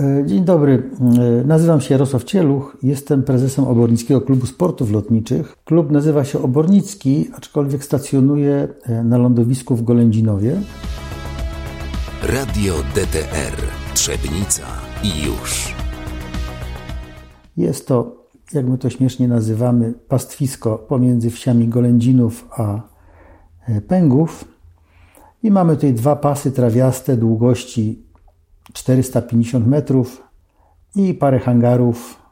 [0.00, 5.56] E, dzień dobry, e, nazywam się Jarosław Cieluch, jestem prezesem Obornickiego Klubu Sportów Lotniczych.
[5.64, 10.60] Klub nazywa się Obornicki, aczkolwiek stacjonuje e, na lądowisku w Golędzinowie.
[12.22, 13.62] Radio DTR
[13.94, 14.66] Trzebnica
[15.02, 15.74] i już.
[17.56, 22.80] Jest to, jak my to śmiesznie nazywamy, pastwisko pomiędzy wsiami Golędzinów a
[23.88, 24.44] Pęgów.
[25.42, 28.07] I mamy tutaj dwa pasy trawiaste długości
[28.72, 30.22] 450 metrów
[30.96, 32.22] i parę hangarów,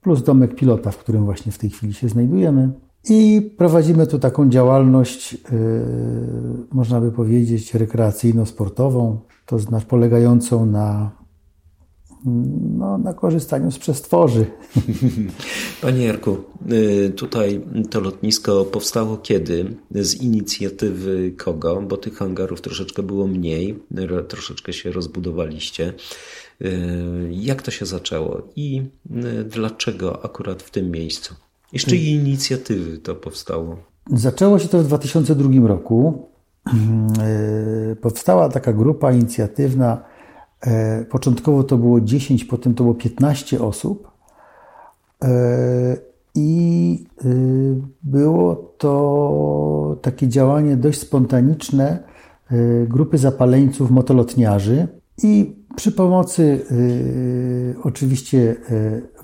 [0.00, 2.70] plus domek pilota, w którym właśnie w tej chwili się znajdujemy.
[3.08, 5.38] I prowadzimy tu taką działalność, yy,
[6.72, 11.10] można by powiedzieć, rekreacyjno-sportową, to znaczy polegającą na,
[12.78, 14.46] no, na korzystaniu z przestworzy.
[15.82, 16.36] Panie Jarku,
[16.72, 17.60] y, tutaj
[17.90, 19.74] to lotnisko powstało kiedy?
[19.90, 21.82] Z inicjatywy kogo?
[21.82, 23.78] Bo tych hangarów troszeczkę było mniej,
[24.28, 25.92] troszeczkę się rozbudowaliście.
[26.62, 31.34] Y, jak to się zaczęło i y, dlaczego akurat w tym miejscu?
[31.72, 33.76] I z czyjej inicjatywy to powstało?
[34.12, 36.28] Zaczęło się to w 2002 roku.
[38.00, 40.04] Powstała taka grupa inicjatywna.
[41.10, 44.10] Początkowo to było 10, potem to było 15 osób.
[45.24, 45.96] E,
[46.34, 51.98] I y, było to takie działanie dość spontaniczne
[52.52, 54.88] y, grupy zapaleńców motolotniarzy
[55.22, 58.56] i przy pomocy y, oczywiście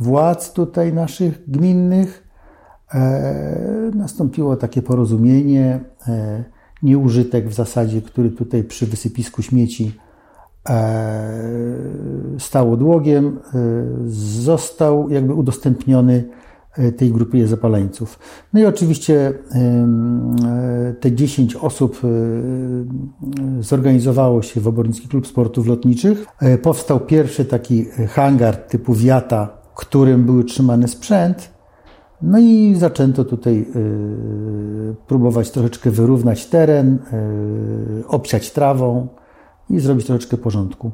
[0.01, 2.25] władz tutaj naszych gminnych
[2.95, 6.45] e, nastąpiło takie porozumienie, e,
[6.83, 9.99] nieużytek w zasadzie, który tutaj przy wysypisku śmieci
[10.69, 13.61] E, stał odłogiem, e,
[14.11, 16.25] został jakby udostępniony
[16.77, 18.19] e, tej grupie zapaleńców.
[18.53, 19.33] No i oczywiście
[21.01, 22.01] te 10 osób
[23.61, 26.27] zorganizowało się w Obornicki Klub Sportów Lotniczych.
[26.63, 31.51] Powstał pierwszy taki hangar typu wiata, w którym były trzymany sprzęt.
[32.23, 33.67] No i zaczęto tutaj
[35.07, 36.99] próbować troszeczkę wyrównać teren,
[38.09, 39.09] obsiać trawą
[39.71, 40.91] i zrobić troszeczkę porządku.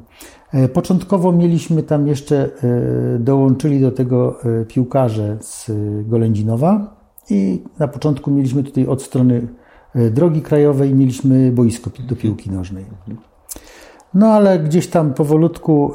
[0.51, 2.49] E, początkowo mieliśmy tam jeszcze,
[3.15, 5.71] e, dołączyli do tego e, piłkarze z
[6.07, 6.95] Golędzinowa
[7.29, 9.47] i na początku mieliśmy tutaj od strony
[10.11, 12.85] drogi krajowej mieliśmy boisko do piłki nożnej.
[14.13, 15.93] No ale gdzieś tam powolutku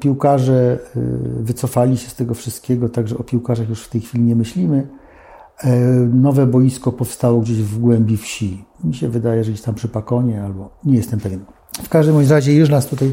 [0.00, 0.78] piłkarze
[1.40, 4.88] wycofali się z tego wszystkiego, także o piłkarzach już w tej chwili nie myślimy.
[6.12, 8.64] Nowe boisko powstało gdzieś w głębi wsi.
[8.84, 11.40] Mi się wydaje, że gdzieś tam przy Pakonie albo nie jestem pewien.
[11.82, 13.12] W każdym razie już nas tutaj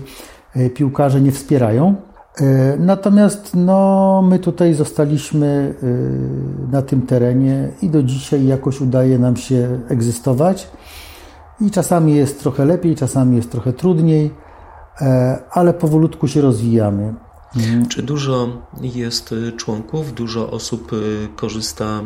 [0.55, 1.95] e, piłkarze nie wspierają.
[2.37, 9.19] E, natomiast no, my tutaj zostaliśmy e, na tym terenie i do dzisiaj jakoś udaje
[9.19, 10.67] nam się egzystować.
[11.61, 14.31] I czasami jest trochę lepiej, czasami jest trochę trudniej,
[15.51, 17.13] ale powolutku się rozwijamy.
[17.55, 17.87] Mhm.
[17.87, 18.47] Czy dużo
[18.81, 20.91] jest członków, dużo osób
[21.35, 22.01] korzysta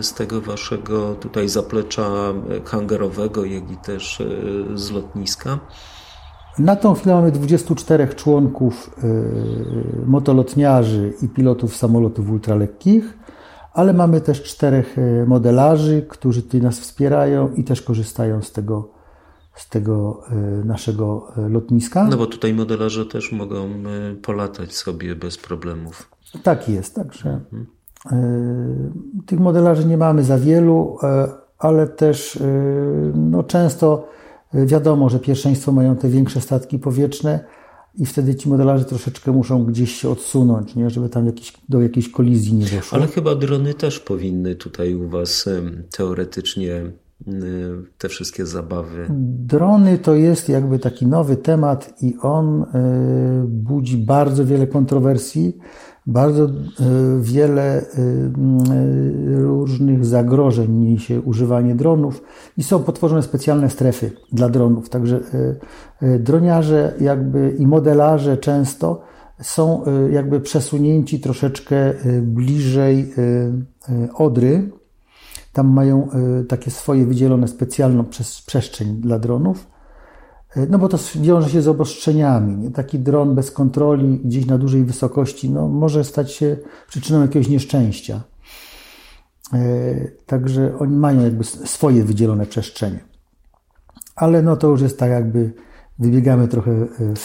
[0.00, 2.10] z tego waszego tutaj zaplecza
[2.64, 4.22] hangarowego, jak i też
[4.74, 5.58] z lotniska?
[6.58, 13.18] Na tą chwilę mamy 24 członków y, motolotniarzy i pilotów samolotów ultralekkich,
[13.72, 18.88] ale mamy też czterech y, modelarzy, którzy tutaj nas wspierają i też korzystają z tego,
[19.54, 20.22] z tego
[20.62, 22.04] y, naszego lotniska.
[22.10, 23.68] No bo tutaj modelarze też mogą
[24.22, 26.10] polatać sobie bez problemów.
[26.42, 27.66] Tak jest, także mhm.
[29.26, 30.98] tych modelarzy nie mamy za wielu,
[31.58, 32.38] ale też
[33.14, 34.15] no, często
[34.54, 37.44] Wiadomo, że pierwszeństwo mają te większe statki powietrzne
[37.94, 40.90] i wtedy ci modelarze troszeczkę muszą gdzieś się odsunąć, nie?
[40.90, 42.98] żeby tam jakiś, do jakiejś kolizji nie doszło.
[42.98, 45.48] Ale chyba drony też powinny tutaj u Was
[45.96, 46.82] teoretycznie
[47.98, 49.06] te wszystkie zabawy.
[49.38, 52.66] Drony to jest jakby taki nowy temat i on e,
[53.48, 55.56] budzi bardzo wiele kontrowersji
[56.06, 56.50] bardzo e,
[57.20, 57.84] wiele e,
[59.36, 62.22] różnych zagrożeń niesie używanie dronów
[62.56, 64.88] i są potworzone specjalne strefy dla dronów.
[64.88, 65.20] Także
[66.18, 69.02] droniarze jakby i modelarze często
[69.42, 71.92] są jakby przesunięci troszeczkę
[72.22, 73.14] bliżej
[74.14, 74.70] Odry.
[75.52, 76.08] Tam mają
[76.48, 78.04] takie swoje wydzielone specjalną
[78.46, 79.66] przestrzeń dla dronów
[80.68, 82.56] no bo to wiąże się z obostrzeniami.
[82.56, 82.70] Nie?
[82.70, 86.56] Taki dron bez kontroli gdzieś na dużej wysokości no, może stać się
[86.88, 88.20] przyczyną jakiegoś nieszczęścia.
[89.52, 89.58] E,
[90.26, 93.00] także oni mają jakby swoje wydzielone przestrzenie.
[94.16, 95.52] Ale no to już jest tak jakby
[95.98, 97.20] wybiegamy trochę e, w,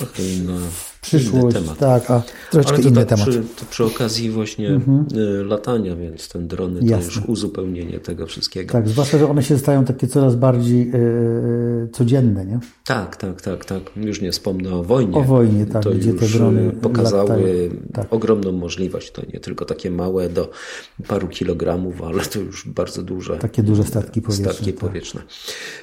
[0.72, 1.78] w przyszłość, temat.
[1.78, 3.30] tak, a troszeczkę Ale to inny tak temat.
[3.30, 7.06] Przy, to przy okazji właśnie y, latania, więc ten drony to Jasne.
[7.06, 8.72] już uzupełnienie tego wszystkiego.
[8.72, 12.60] Tak, zwłaszcza, że one się stają takie coraz bardziej e, codzienne, nie?
[12.86, 13.82] Tak, tak, tak, tak.
[13.96, 15.18] Już nie wspomnę o wojnie.
[15.18, 17.70] O wojnie, tak, To gdzie te już drony y, pokazały.
[17.94, 18.14] Tak.
[18.14, 19.12] ogromną możliwość.
[19.12, 20.52] To nie tylko takie małe do
[21.08, 23.38] paru kilogramów, ale to już bardzo duże.
[23.38, 24.46] Takie duże statki powietrzne.
[24.54, 24.80] Statki tak.
[24.82, 25.22] powietrzne.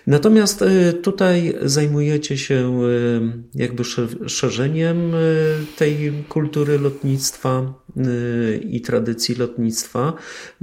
[0.06, 3.20] Natomiast y, tutaj zajmujecie się y,
[3.54, 10.12] jakby sze- szerzeniem y, tej kultury lotnictwa y, i tradycji lotnictwa,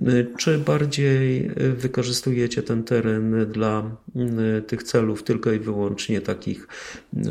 [0.08, 3.98] y, czy bardziej wykorzystujecie ten teren dla
[4.68, 6.68] tych celów tylko i wyłącznie takich,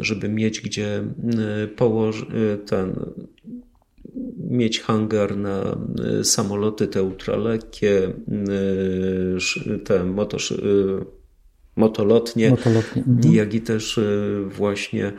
[0.00, 1.04] żeby mieć gdzie
[1.76, 2.26] położyć
[2.66, 2.94] ten
[4.50, 5.78] mieć hangar na
[6.22, 8.12] samoloty te ultralekkie,
[9.84, 10.54] te motosz,
[11.76, 13.34] motolotnie, Motolotnie, mhm.
[13.34, 14.00] jak i też
[14.48, 15.12] właśnie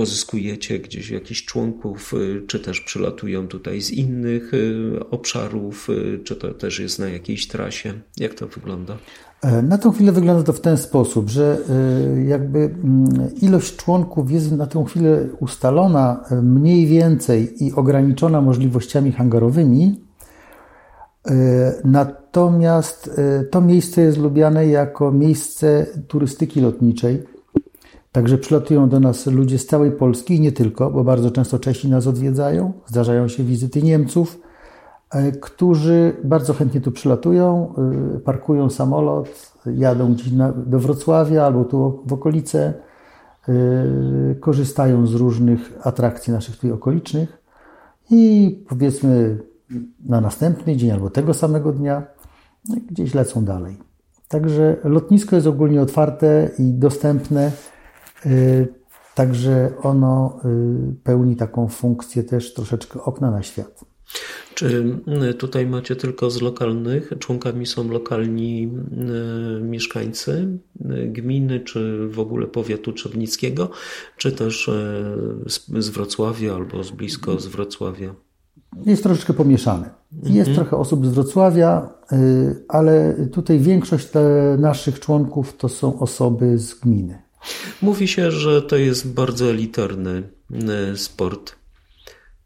[0.00, 6.36] pozyskujecie gdzieś jakichś członków, y, czy też przylatują tutaj z innych y, obszarów, y, czy
[6.36, 7.92] to też jest na jakiejś trasie.
[8.16, 8.96] Jak to wygląda?
[9.42, 11.58] E, Na tą chwilę wygląda to w ten sposób, że
[12.28, 19.12] jakby mm, ilość członków jest na tą chwilę ustalona e, mniej więcej i ograniczona możliwościami
[19.12, 20.00] hangarowymi.
[21.26, 21.32] E,
[21.84, 23.10] Natomiast
[23.50, 27.22] to miejsce jest lubiane jako miejsce turystyki lotniczej.
[28.12, 31.88] Także przylatują do nas ludzie z całej Polski i nie tylko, bo bardzo często Czesi
[31.88, 32.72] nas odwiedzają.
[32.86, 34.40] Zdarzają się wizyty Niemców,
[35.10, 37.74] e, którzy bardzo chętnie tu przylatują,
[38.16, 40.28] e, parkują samolot, jadą gdzieś
[40.66, 42.74] do Wrocławia albo tu w okolice,
[43.48, 43.54] e,
[44.34, 47.42] korzystają z różnych atrakcji naszych tutaj okolicznych
[48.10, 49.38] i powiedzmy
[50.06, 52.02] na następny dzień albo tego samego dnia
[52.90, 53.76] gdzieś lecą dalej.
[54.28, 57.52] Także lotnisko jest ogólnie otwarte i dostępne,
[59.14, 63.84] także ono y, pełni taką funkcję też troszeczkę okna na świat.
[64.54, 64.96] Czy
[65.30, 68.70] y, tutaj macie tylko z lokalnych, członkami są lokalni
[69.58, 73.70] y, mieszkańcy y, gminy, czy w ogóle powiatu trzebnickiego,
[74.16, 78.14] czy też y, z, Wrocławia albo z blisko z Wrocławia?
[78.86, 79.90] Jest troszeczkę pomieszane.
[80.22, 84.08] Jest trochę osób z Wrocławia, y, ale tutaj większość
[84.58, 87.29] naszych członków to są osoby z gminy.
[87.82, 90.22] Mówi się, że to jest bardzo elitarny
[90.92, 91.54] y, sport.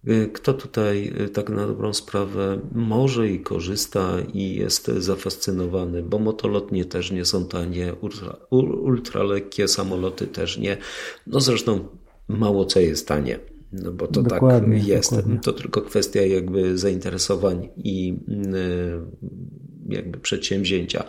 [0.09, 6.19] Y, Kto tutaj y, tak na dobrą sprawę może i korzysta i jest zafascynowany, bo
[6.19, 10.77] motolotnie też nie są tanie, ultra, ul- ultralekkie samoloty też nie.
[11.27, 11.89] No zresztą
[12.29, 13.39] mało co jest tanie.
[13.73, 15.11] No bo to Dokładnie, tak jest.
[15.11, 15.39] dokładnie.
[15.41, 18.19] To tylko kwestia jakby zainteresowań i
[19.89, 21.05] jakby przedsięwzięcia.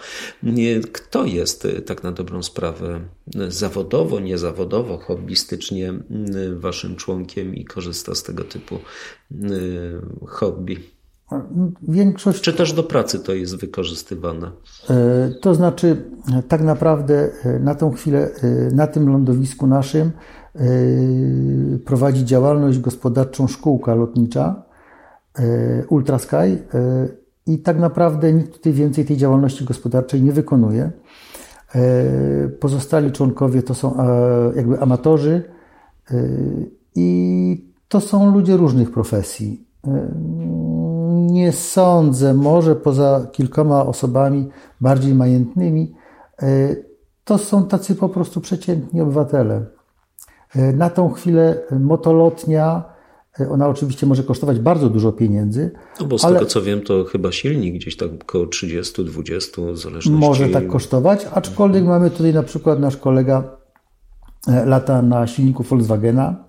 [0.91, 2.99] Kto jest y, tak na dobrą sprawę
[3.35, 5.93] y, zawodowo, niezawodowo, hobbystycznie
[6.35, 8.79] y, waszym członkiem i korzysta z tego typu
[10.27, 10.95] hobby?
[11.81, 14.51] Większość Czy też do pracy to jest wykorzystywane?
[14.89, 16.05] E, To znaczy,
[16.47, 20.11] tak naprawdę e, na tą chwilę, e, na tym lądowisku naszym
[21.85, 24.63] prowadzi działalność gospodarczą szkółka lotnicza
[25.89, 26.35] Ultrasky
[27.47, 30.91] i tak naprawdę nikt tutaj więcej tej działalności gospodarczej nie wykonuje.
[31.75, 34.05] E, Pozostali członkowie to są e,
[34.55, 35.43] jakby amatorzy
[36.11, 36.15] e,
[36.95, 39.65] i to są ludzie różnych profesji.
[41.15, 44.49] Nie sądzę, może poza kilkoma osobami
[44.81, 45.95] bardziej majętnymi,
[47.23, 49.65] to są tacy po prostu przeciętni obywatele.
[50.73, 52.83] Na tą chwilę motolotnia,
[53.49, 55.71] ona oczywiście może kosztować bardzo dużo pieniędzy,
[56.01, 59.77] No bo z Ale- tego co wiem, to chyba silnik gdzieś tak około 30-20 w
[59.77, 60.11] zależności.
[60.11, 63.57] może tak kosztować, aczkolwiek mamy tutaj na przykład nasz kolega
[64.47, 66.45] e, lata na silniku Volkswagena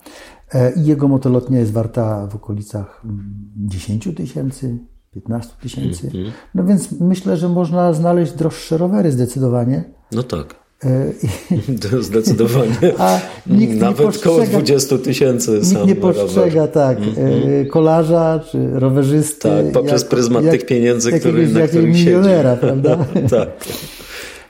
[0.55, 4.79] e, i jego motolotnia jest warta w okolicach mm, 10 tysięcy,
[5.15, 6.11] 15 tysięcy.
[6.55, 9.85] No więc myślę, że można znaleźć droższe rowery zdecydowanie.
[10.13, 10.66] No tak.
[10.85, 12.77] I- To Zdecydowanie.
[12.99, 19.49] A nikt Nawet koło postrzega- 20 tysięcy Nikt nie postrzega tak e, kolarza czy rowerzysty.
[19.49, 22.07] Tak, poprzez pryzmat tych pieniędzy, który- jakiegoś, na których siedzi.
[22.07, 22.97] milionera, prawda?
[23.31, 23.49] tak.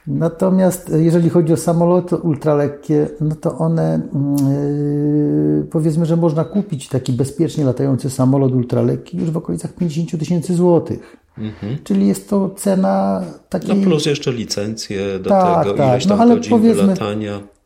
[0.06, 4.00] Natomiast e, jeżeli chodzi o samoloty ultralekkie, no to one
[5.59, 10.54] yy, powiedzmy, że można kupić taki bezpiecznie latający samolot ultralekki już w okolicach 50 tysięcy
[10.54, 11.16] złotych.
[11.85, 13.71] Czyli jest to cena takiej.
[13.71, 13.85] Mhm.
[13.85, 15.88] No plus jeszcze licencje do Tak, tego, tak.
[15.88, 16.95] ileś No tam ale godzin powiedzmy-.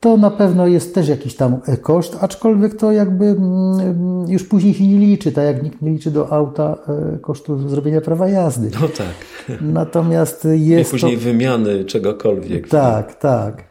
[0.00, 4.74] To na pewno jest też jakiś tam e, koszt, aczkolwiek to jakby mm, już później
[4.74, 6.76] się nie liczy, tak jak nikt nie liczy do auta
[7.14, 8.70] e, kosztu zrobienia prawa jazdy.
[8.80, 9.14] No tak.
[9.60, 11.22] Natomiast I jest później to...
[11.22, 12.68] wymiany czegokolwiek.
[12.68, 13.64] Tak, tak.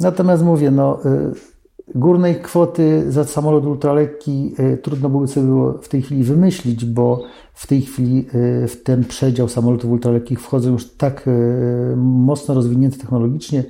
[0.00, 1.00] Natomiast mówię, no,
[1.94, 7.22] Górnej kwoty za samolot ultralekki trudno były sobie w tej chwili wymyślić, bo
[7.54, 8.26] w tej chwili
[8.68, 11.30] w ten przedział samolotów ultralekkich wchodzą już tak
[11.96, 13.64] mocno rozwinięte technologicznie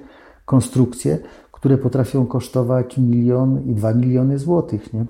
[0.45, 1.19] konstrukcje,
[1.53, 4.93] które potrafią kosztować milion i dwa miliony złotych.
[4.93, 5.07] Nie?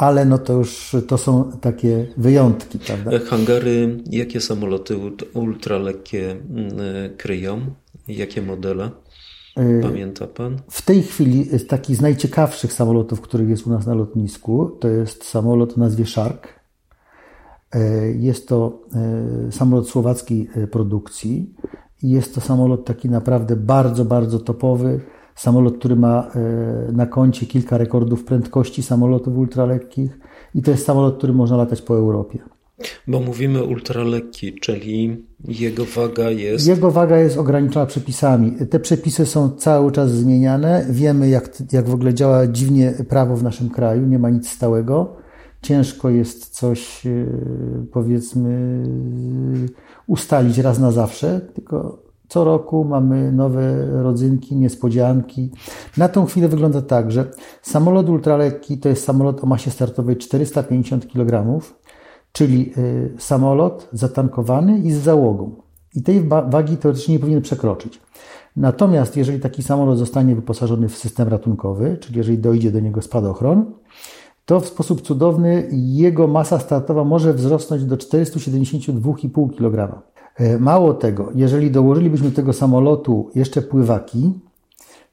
[0.00, 3.10] ale no to już to są takie wyjątki, prawda?
[3.18, 4.96] Hangary, jakie samoloty
[5.34, 6.70] ultralekkie mm,
[7.16, 7.60] kryją?
[8.08, 8.90] Jakie modele?
[9.60, 10.56] Y, Pamięta Pan?
[10.70, 15.24] W tej chwili taki z najciekawszych samolotów, których jest u nas na lotnisku, to jest
[15.24, 16.60] samolot o nazwie Shark.
[17.74, 18.80] Y, jest to
[19.48, 21.54] y, samolot słowackiej produkcji
[22.02, 25.00] jest to samolot taki naprawdę bardzo, bardzo topowy
[25.34, 26.30] Samolot, który ma
[26.92, 30.18] na koncie kilka rekordów prędkości samolotów ultralekkich
[30.54, 32.38] i to jest samolot, który można latać po Europie.
[33.06, 36.66] Bo mówimy ultralekki, czyli jego waga jest.
[36.66, 38.52] Jego waga jest ograniczona przepisami.
[38.70, 40.86] Te przepisy są cały czas zmieniane.
[40.90, 44.06] Wiemy, jak, jak w ogóle działa dziwnie prawo w naszym kraju.
[44.06, 45.16] Nie ma nic stałego.
[45.62, 47.26] Ciężko jest coś, e,
[47.92, 48.82] powiedzmy,
[50.06, 55.50] ustalić raz na zawsze, tylko co roku mamy nowe rodzynki, niespodzianki.
[55.96, 57.30] Na tą chwilę wygląda tak, że
[57.62, 61.60] samolot ultralekki to jest samolot o masie startowej 450 kg,
[62.32, 65.56] czyli y, samolot zatankowany i z załogą.
[65.94, 68.00] I tej wagi teoretycznie nie powinien przekroczyć.
[68.56, 73.64] Natomiast jeżeli taki samolot zostanie wyposażony w system ratunkowy, czyli jeżeli dojdzie do niego spadochron,
[74.44, 80.02] to w sposób cudowny jego masa startowa może wzrosnąć do 472,5 kg.
[80.36, 84.32] E, mało tego, jeżeli dołożylibyśmy do tego samolotu jeszcze pływaki,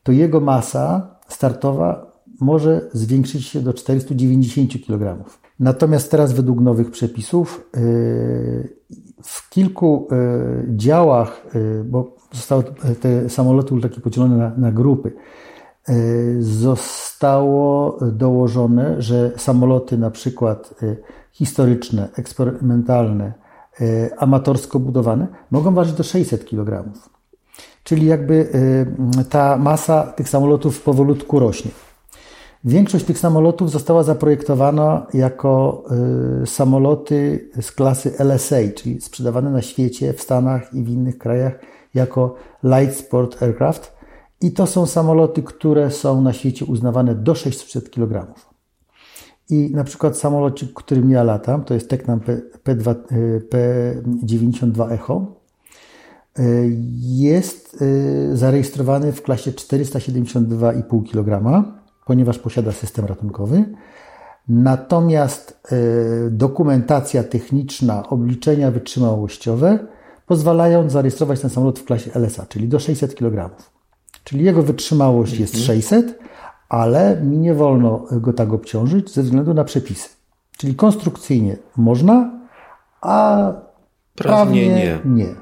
[0.04, 5.24] to jego masa startowa może zwiększyć się do 490 kg.
[5.60, 7.80] Natomiast teraz według nowych przepisów e,
[9.24, 10.18] w kilku e,
[10.68, 11.48] działach,
[11.86, 12.64] bo zostały
[13.02, 15.12] te samoloty takie podzielone na, na grupy,
[16.40, 20.74] zostało dołożone, że samoloty na przykład
[21.32, 23.34] historyczne, eksperymentalne,
[24.18, 26.84] amatorsko budowane, mogą ważyć do 600 kg.
[27.84, 28.50] Czyli jakby
[29.30, 31.72] ta masa tych samolotów powolutku rośnie.
[32.64, 35.84] Większość tych samolotów została zaprojektowana jako
[36.42, 41.60] e, samoloty z klasy LSA, czyli sprzedawane na świecie, w Stanach i w innych krajach
[41.94, 43.98] jako Light Sport Aircraft.
[44.42, 48.34] I to są samoloty, które są na świecie uznawane do 600 kg.
[49.50, 52.20] I na przykład samolocik, którym ja latam, to jest Tecnam
[52.66, 52.96] P2,
[53.50, 55.36] P92 Echo,
[56.40, 61.64] y, jest y, zarejestrowany w klasie 472,5 kg,
[62.08, 63.64] ponieważ posiada system ratunkowy.
[64.48, 69.80] Natomiast y, dokumentacja techniczna, obliczenia wytrzymałościowe
[70.26, 73.50] pozwalają zarejestrować ten samolot w klasie LSA, czyli do 600 kg.
[74.24, 76.28] Czyli jego wytrzymałość jest 600, mhm
[76.70, 80.10] ale mi nie wolno go tak obciążyć ze względu na przepisy.
[80.58, 82.40] Czyli konstrukcyjnie można,
[83.02, 83.38] a
[84.16, 85.26] prawnie, prawnie nie.
[85.26, 85.36] nie.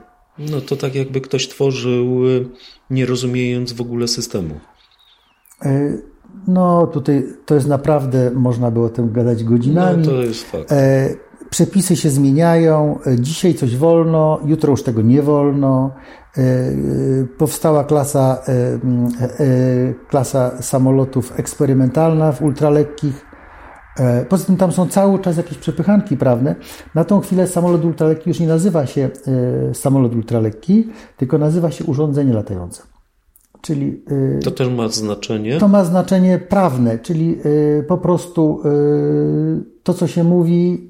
[0.51, 2.49] No to tak jakby ktoś tworzył, y,
[2.89, 4.59] nie rozumiejąc w ogóle systemu.
[5.65, 6.03] Y,
[6.47, 9.97] no tutaj to jest naprawdę, można by o tym gadać godzinami.
[9.97, 10.71] No to jest fakt.
[10.71, 11.09] E,
[11.49, 15.91] przepisy się zmieniają, dzisiaj coś wolno, jutro już tego nie wolno.
[16.37, 16.41] E,
[17.37, 23.25] powstała klasa, e, klasa samolotów eksperymentalna w ultralekkich.
[24.29, 26.55] Poza tym tam są cały czas jakieś przepychanki prawne.
[26.95, 29.09] Na tą chwilę samolot ultralekki już nie nazywa się
[29.73, 32.94] samolot ultralekki, tylko nazywa się urządzenie latające.
[33.65, 34.01] Czyli,
[34.43, 35.57] to też ma znaczenie?
[35.57, 37.37] To ma znaczenie prawne, czyli
[37.87, 38.61] po prostu
[39.83, 40.89] to, co się mówi.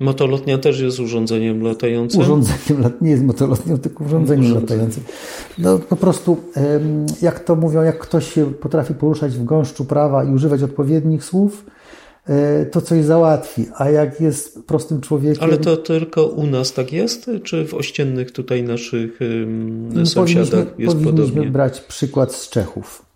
[0.00, 2.20] Motolotnia też jest urządzeniem latającym?
[2.20, 5.02] Urządzeniem, nie jest motolotnią, tylko urządzeniem latającym.
[5.58, 6.36] No po prostu,
[7.22, 11.66] jak to mówią, jak ktoś się potrafi poruszać w gąszczu prawa i używać odpowiednich słów,
[12.70, 15.44] to coś załatwi, a jak jest prostym człowiekiem...
[15.44, 19.18] Ale to tylko u nas tak jest, czy w ościennych tutaj naszych
[19.94, 21.50] no, sąsiadach powinniśmy, jest powinniśmy podobnie?
[21.50, 23.06] brać przykład z Czechów.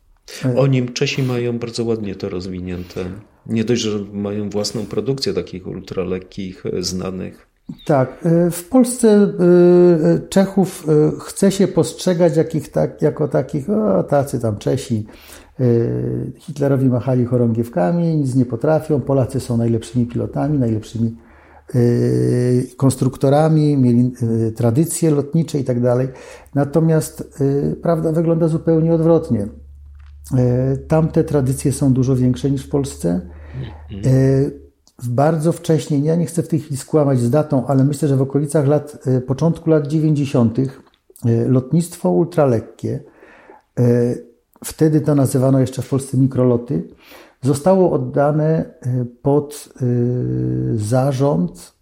[0.56, 3.04] Oni, Czesi mają bardzo ładnie to rozwinięte.
[3.46, 7.46] Nie dość, że mają własną produkcję takich ultralekkich, e, znanych.
[7.86, 8.26] Tak.
[8.26, 10.86] E, w Polsce e, Czechów
[11.20, 15.06] chce się postrzegać jakich, tak, jako takich, o, tacy tam Czesi.
[16.36, 19.00] Hitlerowi machali chorągiewkami, nic nie potrafią.
[19.00, 21.16] Polacy są najlepszymi pilotami, najlepszymi
[22.76, 24.12] konstruktorami, mieli
[24.56, 26.08] tradycje lotnicze i tak dalej.
[26.54, 27.38] Natomiast
[27.82, 29.46] prawda wygląda zupełnie odwrotnie.
[30.88, 33.20] Tamte tradycje są dużo większe niż w Polsce.
[34.04, 34.50] E,
[35.08, 38.22] bardzo wcześnie, ja nie chcę w tej chwili skłamać z datą, ale myślę, że w
[38.22, 40.58] okolicach lat, początku lat 90.
[41.46, 43.00] lotnictwo ultralekkie
[44.64, 46.88] wtedy to nazywano jeszcze w Polsce mikroloty,
[47.42, 48.74] zostało oddane
[49.22, 49.68] pod
[50.74, 51.72] zarząd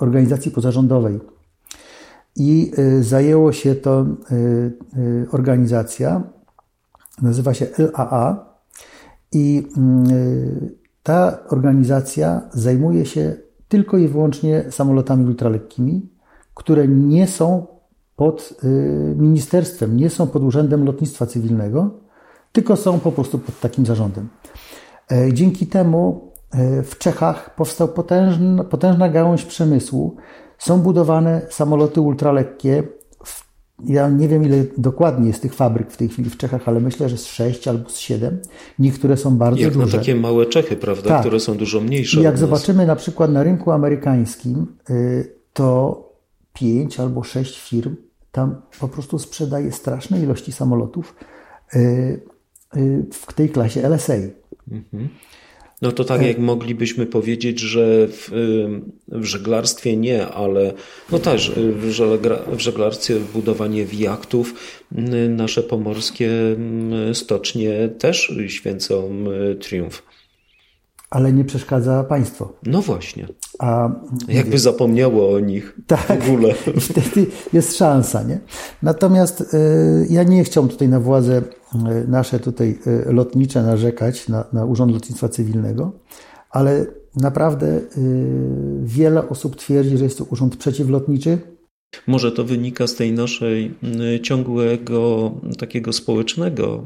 [0.00, 1.20] organizacji pozarządowej.
[2.36, 4.06] I zajęło się to
[5.32, 6.22] organizacja,
[7.22, 8.54] nazywa się LAA
[9.32, 9.68] i
[11.02, 13.36] ta organizacja zajmuje się
[13.68, 16.10] tylko i wyłącznie samolotami ultralekkimi,
[16.54, 17.66] które nie są
[18.22, 21.90] pod y, ministerstwem, nie są pod Urzędem Lotnictwa Cywilnego,
[22.52, 24.28] tylko są po prostu pod takim zarządem.
[25.12, 30.16] E, dzięki temu e, w Czechach powstał potężna, potężna gałąź przemysłu.
[30.58, 32.82] Są budowane samoloty ultralekkie
[33.84, 37.08] ja nie wiem, ile dokładnie jest tych fabryk w tej chwili w Czechach, ale myślę,
[37.08, 38.38] że z sześć albo z siedem.
[38.78, 39.86] Niektóre są bardzo jak duże.
[39.86, 41.20] Jak takie małe Czechy, prawda, tak.
[41.20, 42.20] które są dużo mniejsze.
[42.20, 46.12] I jak zobaczymy na przykład na rynku amerykańskim, y, to
[46.52, 47.96] pięć albo sześć firm
[48.32, 51.14] tam po prostu sprzedaje straszne ilości samolotów
[51.74, 51.78] y,
[52.76, 54.14] y, w tej klasie LSA.
[54.70, 55.08] Mhm.
[55.82, 58.30] No to tak jak moglibyśmy powiedzieć, że w,
[59.08, 60.72] w żeglarstwie nie, ale
[61.12, 64.54] no też w, żegla, w żeglarstwie budowanie jachtów
[65.28, 66.30] nasze pomorskie
[67.12, 69.24] stocznie też święcą
[69.60, 70.02] triumf.
[71.10, 72.52] Ale nie przeszkadza państwo.
[72.62, 73.26] No właśnie.
[73.58, 73.90] A
[74.28, 76.54] jakby zapomniało o nich tak, w ogóle.
[76.90, 78.40] Wtedy jest szansa, nie?
[78.82, 82.78] Natomiast y, ja nie chciałbym tutaj na władze y, nasze tutaj
[83.08, 85.92] y, lotnicze narzekać, na, na Urząd Lotnictwa Cywilnego,
[86.50, 87.80] ale naprawdę
[88.82, 91.38] wiele osób twierdzi, że jest to urząd przeciwlotniczy,
[92.06, 93.74] może to wynika z tej naszej
[94.22, 96.84] ciągłego, takiego społecznego,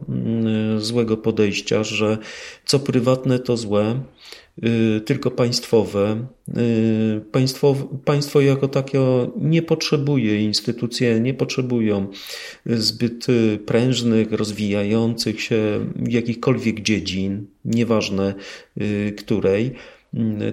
[0.79, 2.19] złego podejścia, że
[2.65, 4.46] co prywatne to złe, Y,
[5.05, 6.27] tylko państwowe.
[6.59, 9.01] Y, państwo, państwo jako takie
[9.37, 12.07] nie potrzebuje, instytucje nie potrzebują
[12.67, 13.27] zbyt
[13.67, 18.35] prężnych, rozwijających się jakichkolwiek dziedzin, nieważne
[18.81, 19.73] y, której,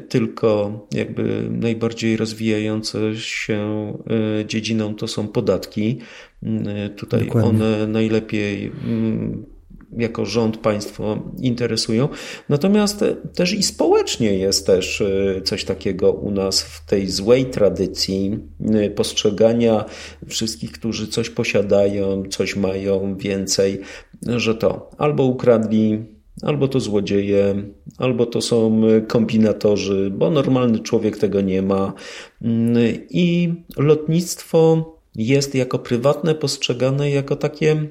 [0.10, 3.94] tylko jakby najbardziej rozwijające się
[4.48, 5.98] dziedziną to są podatki.
[6.98, 7.50] Tutaj Dokładnie.
[7.50, 9.46] one najlepiej mm,
[9.98, 12.10] jako rząd państwo interesują.
[12.50, 18.40] Natomiast też i społecznie jest też e, coś takiego u nas w tej złej tradycji
[18.74, 19.86] e, postrzegania
[20.28, 23.82] wszystkich, którzy coś posiadają, coś mają więcej,
[24.22, 26.06] że to albo ukradli,
[26.42, 27.64] albo to złodzieje,
[27.98, 31.94] albo to są kombinatorzy, bo normalny człowiek tego nie ma.
[32.42, 32.78] Mm,
[33.10, 37.88] I lotnictwo jest jako prywatne postrzegane jako takie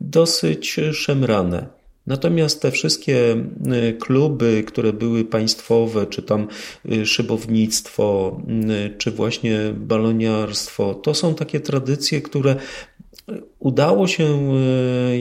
[0.00, 1.78] dosyć szemrane.
[2.08, 3.36] Natomiast te wszystkie
[3.88, 6.48] y, kluby, które były państwowe, czy tam
[6.92, 8.36] y, szybownictwo,
[8.86, 12.56] y, czy właśnie baloniarstwo, to są takie tradycje, które
[13.58, 14.52] udało się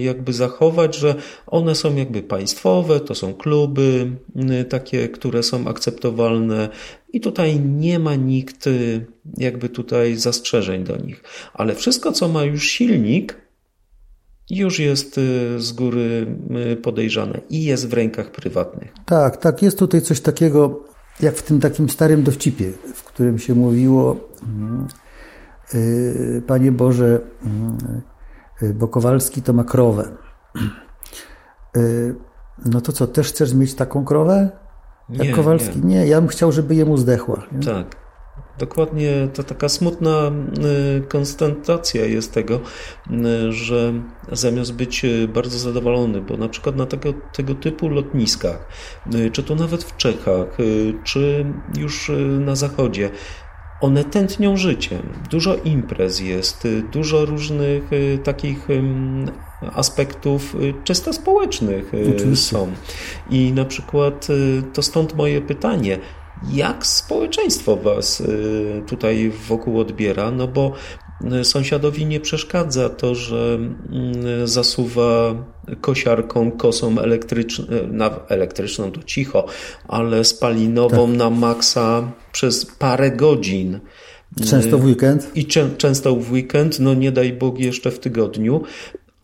[0.02, 1.16] jakby zachować, że
[1.48, 4.12] one są jakby państwowe, to są kluby
[4.70, 6.70] takie, które są akceptowalne
[7.14, 8.70] i tutaj nie ma nikt
[9.38, 11.24] jakby tutaj zastrzeżeń do nich.
[11.54, 13.47] Ale wszystko, co ma już silnik,
[14.50, 16.28] już jest y, z góry
[16.72, 18.94] y, podejrzane i jest w rękach prywatnych.
[19.06, 19.62] Tak, tak.
[19.62, 20.84] Jest tutaj coś takiego,
[21.20, 24.16] jak w tym takim starym dowcipie, w którym się mówiło,
[25.74, 27.20] yy, Panie Boże,
[28.62, 30.10] yy, bo Kowalski to ma krowę.
[31.76, 32.16] Yy,
[32.66, 34.50] no to co, też chcesz mieć taką krowę?
[35.10, 35.80] Jak nie, Kowalski?
[35.80, 35.86] Nie.
[35.86, 37.44] nie, ja bym chciał, żeby jemu zdechła.
[37.52, 37.66] Nie?
[37.66, 38.07] Tak.
[38.60, 40.32] Dokładnie to taka smutna
[40.98, 42.60] y, konstatacja jest tego,
[43.12, 43.94] y, że
[44.32, 48.68] zamiast być y, bardzo zadowolony, bo na przykład na tego, tego typu lotniskach,
[49.32, 50.58] czy to nawet w Czechach,
[51.04, 51.46] czy
[51.78, 53.10] już na zachodzie,
[53.82, 55.14] one tętnią życiem.
[55.32, 57.84] Dużo imprez jest, dużo różnych
[58.24, 58.68] takich
[59.74, 62.36] aspektów czysto społecznych Oczywiście.
[62.36, 62.72] są.
[63.30, 64.28] I na przykład
[64.74, 66.00] to stąd moje pytanie,
[66.52, 70.32] jak społeczeństwo Was y, tutaj wokół odbiera?
[70.32, 70.74] No bo
[71.42, 73.60] y, sąsiadowi nie przeszkadza to, że
[74.44, 75.36] y, zasuwa
[75.82, 77.66] kosiarką, kosą elektryczną,
[78.28, 79.46] elektryczną to cicho,
[79.88, 81.18] ale spalinową tak.
[81.18, 83.80] na maksa przez parę godzin.
[84.50, 85.32] Często w weekend?
[85.36, 88.62] I czę, często w weekend, no nie daj Bóg jeszcze w tygodniu.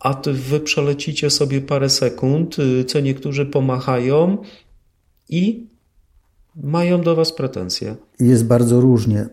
[0.00, 4.38] A wy przelecicie sobie parę sekund, co niektórzy pomachają
[5.28, 5.73] i
[6.56, 7.96] mają do Was pretensje.
[8.20, 9.26] Jest bardzo różnie.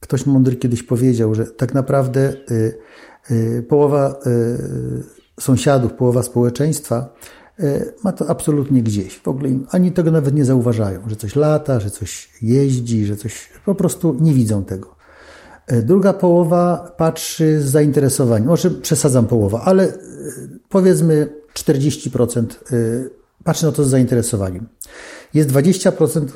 [0.00, 2.74] Ktoś mądry kiedyś powiedział, że tak naprawdę y,
[3.30, 7.14] y, połowa y, sąsiadów, połowa społeczeństwa
[8.04, 9.18] ma to absolutnie gdzieś.
[9.18, 13.48] W ogóle ani tego nawet nie zauważają, że coś lata, że coś jeździ, że coś
[13.64, 14.96] po prostu nie widzą tego.
[15.82, 18.48] Druga połowa patrzy z zainteresowaniem.
[18.48, 19.92] Może przesadzam połowa, ale
[20.68, 22.46] powiedzmy 40%
[23.44, 24.66] patrzy na to z zainteresowaniem.
[25.34, 26.26] Jest 20%,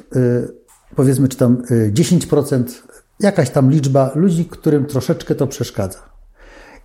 [0.96, 2.64] powiedzmy, czy tam 10%,
[3.20, 5.98] jakaś tam liczba ludzi, którym troszeczkę to przeszkadza.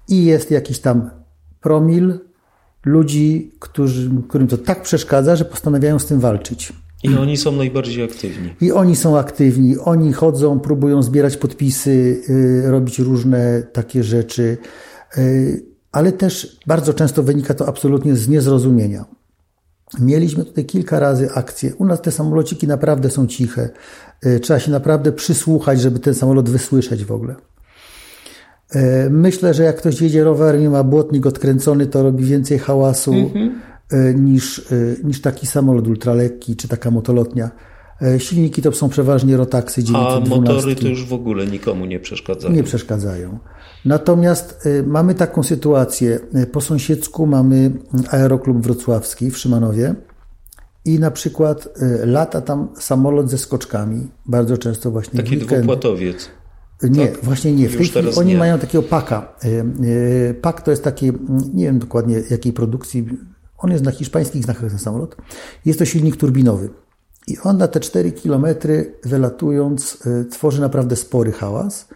[0.07, 1.09] I jest jakiś tam
[1.61, 2.19] promil
[2.85, 6.73] ludzi, którzy, którym to tak przeszkadza, że postanawiają z tym walczyć.
[7.03, 8.49] I oni są najbardziej aktywni.
[8.61, 9.77] I oni są aktywni.
[9.77, 14.57] Oni chodzą, próbują zbierać podpisy, y, robić różne takie rzeczy,
[15.17, 19.05] y, ale też bardzo często wynika to absolutnie z niezrozumienia.
[19.99, 21.75] Mieliśmy tutaj kilka razy akcje.
[21.75, 23.69] U nas te samolociki naprawdę są ciche.
[24.25, 27.35] Y, trzeba się naprawdę przysłuchać, żeby ten samolot wysłyszeć w ogóle.
[28.71, 33.11] E, myślę, że jak ktoś jedzie rowerem i ma błotnik odkręcony, to robi więcej hałasu
[33.11, 34.19] mm-hmm.
[34.19, 34.63] niż, e,
[35.03, 37.51] niż taki samolot ultralekki czy taka motolotnia.
[38.17, 40.33] Silniki to są przeważnie rotaksy 912.
[40.33, 42.53] A motory to już w ogóle nikomu nie przeszkadzają.
[42.53, 43.39] Nie przeszkadzają.
[43.85, 46.19] Natomiast mamy taką sytuację.
[46.51, 47.71] Po sąsiedzku mamy
[48.11, 49.95] aeroklub wrocławski w Szymanowie
[50.85, 51.69] i na przykład
[52.05, 54.07] lata tam samolot ze skoczkami.
[54.25, 56.29] Bardzo często właśnie Taki dwupłatowiec.
[56.83, 57.23] Nie, tak?
[57.23, 57.69] właśnie nie.
[57.69, 58.37] W tej chwili oni nie.
[58.37, 59.35] mają takiego paka.
[59.43, 59.47] E,
[60.29, 61.11] e, pak to jest taki,
[61.53, 63.05] nie wiem dokładnie jakiej produkcji,
[63.57, 65.15] on jest na hiszpańskich znakach ten samolot.
[65.65, 66.69] Jest to silnik turbinowy.
[67.27, 68.45] I on na te 4 km
[69.03, 71.87] wylatując e, tworzy naprawdę spory hałas.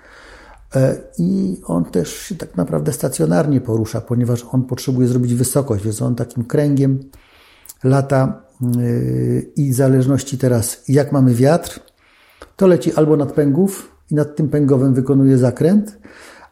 [1.18, 6.16] I on też się tak naprawdę stacjonarnie porusza, ponieważ on potrzebuje zrobić wysokość, więc on
[6.16, 7.00] takim kręgiem
[7.84, 8.42] lata
[9.56, 11.80] i w zależności teraz jak mamy wiatr,
[12.56, 15.98] to leci albo nad pęgów, i nad tym pęgowym wykonuje zakręt,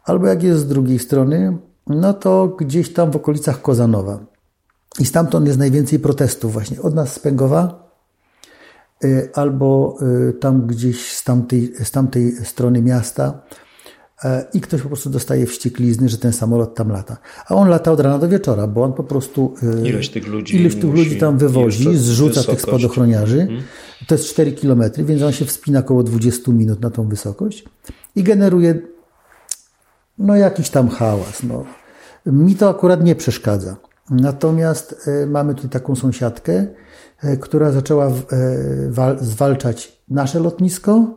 [0.04, 4.18] albo jak jest z drugiej strony, no to gdzieś tam w okolicach Kozanowa.
[5.00, 7.87] I stamtąd jest najwięcej protestów właśnie od nas z Pęgowa,
[9.34, 13.42] albo y, tam gdzieś z tamtej, z tamtej strony miasta
[14.24, 17.16] e, i ktoś po prostu dostaje wścieklizny, że ten samolot tam lata.
[17.46, 20.56] A on lata od rana do wieczora, bo on po prostu y, ilość tych ludzi,
[20.56, 22.46] ilość tych ludzi tam wywozi, zrzuca wysokość.
[22.46, 23.40] tych spadochroniarzy.
[23.40, 23.62] Mhm.
[24.06, 27.64] To jest 4 km, więc on się wspina około 20 minut na tą wysokość
[28.16, 28.80] i generuje
[30.18, 31.42] no jakiś tam hałas.
[31.42, 31.64] No.
[32.26, 33.76] Mi to akurat nie przeszkadza.
[34.10, 36.66] Natomiast mamy tu taką sąsiadkę,
[37.40, 38.12] która zaczęła e,
[39.20, 41.14] zwalczać nasze lotnisko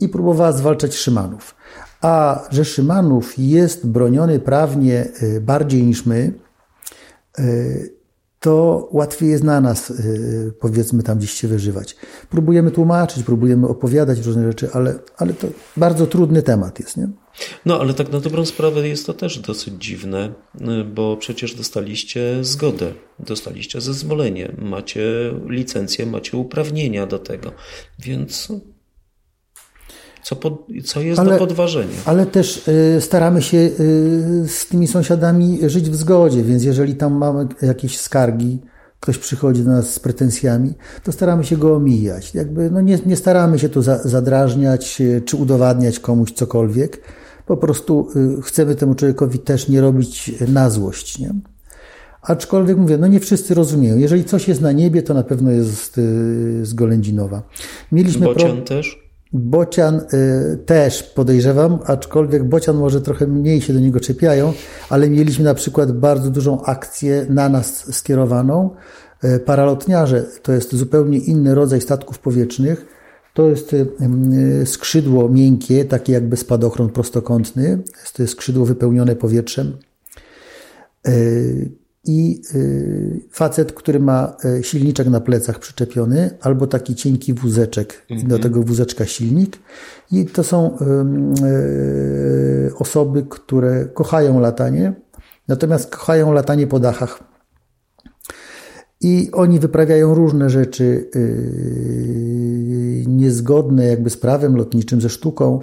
[0.00, 1.54] i próbowała zwalczać Szymanów.
[2.00, 5.08] A że Szymanów jest broniony prawnie
[5.40, 6.32] bardziej niż my,
[8.40, 9.92] to łatwiej jest na nas,
[10.60, 11.96] powiedzmy, tam gdzieś się wyżywać.
[12.30, 15.46] Próbujemy tłumaczyć, próbujemy opowiadać różne rzeczy, ale, ale to
[15.76, 17.08] bardzo trudny temat jest, nie?
[17.66, 22.44] No, ale tak na dobrą sprawę jest to też dosyć dziwne, y, bo przecież dostaliście
[22.44, 25.02] zgodę, dostaliście zezwolenie, macie
[25.48, 27.52] licencję, macie uprawnienia do tego,
[27.98, 28.48] więc
[30.22, 31.96] co, pod, co jest ale, do podważenia.
[32.04, 33.72] Ale też y, staramy się y,
[34.48, 38.58] z tymi sąsiadami żyć w zgodzie, więc jeżeli tam mamy jakieś skargi,
[39.00, 40.74] ktoś przychodzi do nas z pretensjami,
[41.04, 42.34] to staramy się go omijać.
[42.34, 47.00] Jakby, no nie, nie staramy się tu za, zadrażniać y, czy udowadniać komuś cokolwiek.
[47.48, 48.08] Po prostu
[48.38, 51.18] y, chcemy temu człowiekowi też nie robić na złość.
[51.18, 51.34] Nie?
[52.22, 53.96] Aczkolwiek mówię, no nie wszyscy rozumieją.
[53.96, 57.42] Jeżeli coś jest na niebie, to na pewno jest y, z Golędzinowa.
[57.92, 58.64] Mieliśmy Bocian pro...
[58.64, 59.08] też?
[59.32, 64.52] Bocian y, też podejrzewam, aczkolwiek Bocian może trochę mniej się do niego czepiają,
[64.90, 68.70] ale mieliśmy na przykład bardzo dużą akcję na nas skierowaną.
[69.24, 72.97] Y, paralotniarze to jest zupełnie inny rodzaj statków powietrznych.
[73.38, 73.76] To jest
[74.64, 77.82] skrzydło miękkie, takie jakby spadochron prostokątny.
[78.00, 79.72] Jest to skrzydło wypełnione powietrzem
[82.04, 88.28] i y, facet, który ma y, silniczek na plecach przyczepiony, albo taki cienki wózeczek, mhm.
[88.28, 89.58] do tego wózeczka silnik.
[90.12, 90.78] I to są
[92.78, 94.92] osoby, które kochają latanie,
[95.48, 97.37] natomiast kochają latanie po dachach.
[99.00, 101.10] I oni wyprawiają różne rzeczy
[103.06, 105.60] niezgodne jakby z prawem lotniczym, ze sztuką,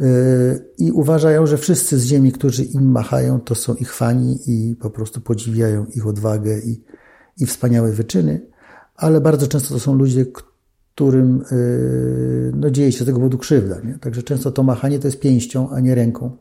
[0.00, 4.76] Yy, i uważają, że wszyscy z ziemi, którzy im machają, to są ich fani i
[4.76, 6.82] po prostu podziwiają ich odwagę i,
[7.40, 8.46] i wspaniałe wyczyny,
[8.96, 10.26] ale bardzo często to są ludzie,
[10.94, 13.80] którym yy, no, dzieje się z tego powodu krzywda.
[13.80, 13.98] Nie?
[13.98, 16.36] Także często to machanie to jest pięścią, a nie ręką.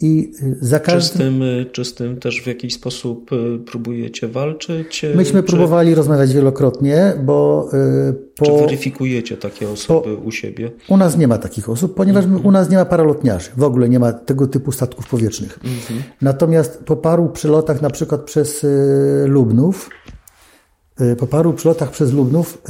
[0.00, 1.00] I za każdym...
[1.02, 5.02] czy, z tym, czy z tym też w jakiś sposób y, próbujecie walczyć?
[5.14, 5.48] Myśmy czy...
[5.48, 7.68] próbowali rozmawiać wielokrotnie, bo.
[8.08, 8.46] Y, po...
[8.46, 10.22] Czy weryfikujecie takie osoby po...
[10.22, 10.70] u siebie?
[10.88, 12.46] U nas nie ma takich osób, ponieważ mm -hmm.
[12.46, 13.50] u nas nie ma paralotniarzy.
[13.56, 15.58] W ogóle nie ma tego typu statków powietrznych.
[15.64, 16.02] Mm -hmm.
[16.22, 19.90] Natomiast po paru przylotach, na przykład przez y, Lubnów,
[21.18, 22.62] po paru przylotach przez Lubnów,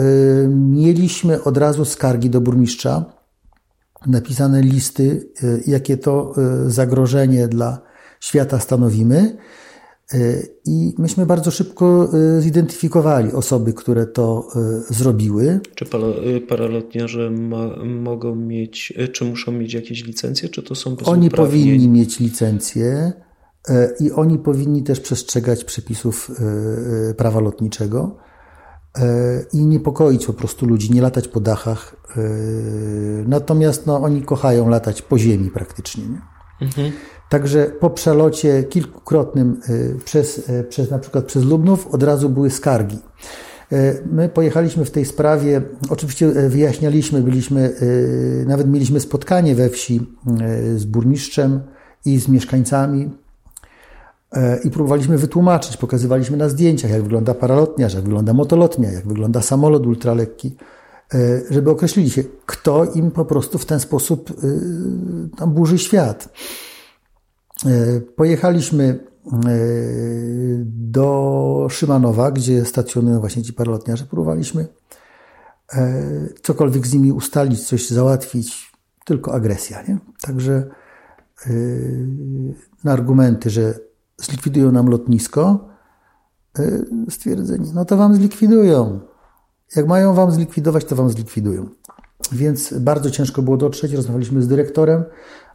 [0.49, 3.19] mieliśmy od razu skargi do burmistrza
[4.07, 5.31] napisane listy,
[5.67, 6.35] jakie to
[6.67, 7.83] zagrożenie dla
[8.21, 9.37] świata stanowimy.
[10.65, 14.49] I myśmy bardzo szybko zidentyfikowali osoby, które to
[14.89, 15.61] zrobiły.
[15.75, 15.87] Czy
[16.49, 22.21] paralotniarze ma, mogą mieć, czy muszą mieć jakieś licencje, czy to są Oni powinni mieć
[22.21, 23.13] licencje.
[24.01, 26.31] I oni powinni też przestrzegać przepisów
[27.17, 28.17] prawa lotniczego
[29.53, 31.96] i niepokoić po prostu ludzi, nie latać po dachach.
[33.26, 36.05] Natomiast no, oni kochają latać po ziemi praktycznie.
[36.05, 36.20] Nie?
[36.66, 36.92] Mhm.
[37.29, 39.61] Także po przelocie kilkukrotnym
[40.05, 42.98] przez, przez na przykład przez Lubnów od razu były skargi.
[44.12, 47.74] My pojechaliśmy w tej sprawie, oczywiście wyjaśnialiśmy, byliśmy,
[48.46, 50.00] nawet mieliśmy spotkanie we wsi
[50.76, 51.61] z burmistrzem
[52.05, 53.30] i z mieszkańcami E,
[54.64, 59.87] i próbowaliśmy wytłumaczyć, pokazywaliśmy na zdjęciach, jak wygląda paralotniarz, jak wygląda motolotnia, jak wygląda samolot
[59.87, 60.57] ultralekki,
[61.14, 64.35] e, żeby określili się, kto im po prostu w ten sposób e,
[65.37, 66.29] tam burzy świat.
[68.16, 69.05] Pojechaliśmy
[70.64, 74.05] do Szymanowa, gdzie stacjonują właśnie ci paralotniarze.
[74.05, 74.66] Próbowaliśmy
[76.43, 78.73] cokolwiek z nimi ustalić, coś załatwić,
[79.05, 79.83] tylko agresja.
[79.88, 79.99] Nie?
[80.21, 80.71] Także
[82.85, 83.75] na argumenty, że
[84.20, 85.68] zlikwidują nam lotnisko,
[86.59, 89.00] e, stwierdzenie, no to wam zlikwidują.
[89.76, 91.68] Jak mają wam zlikwidować, to wam zlikwidują.
[92.33, 93.92] Więc bardzo ciężko było dotrzeć.
[93.92, 95.04] Rozmawialiśmy z dyrektorem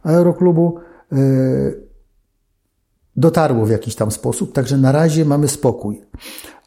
[0.02, 0.78] aeroklubu.
[1.12, 1.16] E,
[3.16, 6.02] dotarło w jakiś tam sposób, także na razie mamy spokój.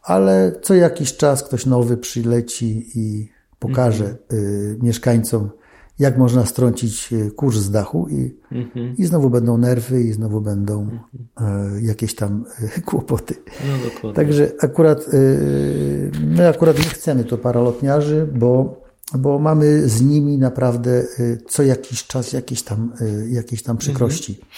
[0.03, 4.79] Ale co jakiś czas ktoś nowy przyleci i pokaże mhm.
[4.81, 5.49] mieszkańcom,
[5.99, 8.97] jak można strącić e, kurz z dachu i, mhm.
[8.97, 11.85] i znowu będą nerwy i znowu będą mhm.
[11.85, 12.45] jakieś tam
[12.77, 13.35] e, kłopoty.
[14.03, 15.05] No, Także akurat
[16.21, 18.81] my akurat nie chcemy to paralotniarzy, bo,
[19.17, 21.03] bo mamy z nimi naprawdę
[21.47, 22.93] co jakiś czas jakieś tam,
[23.29, 24.31] jakieś tam przykrości.
[24.31, 24.49] Mhm.